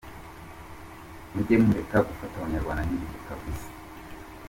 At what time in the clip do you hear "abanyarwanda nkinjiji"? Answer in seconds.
2.37-3.17